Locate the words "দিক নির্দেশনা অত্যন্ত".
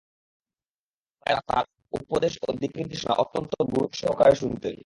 2.61-3.51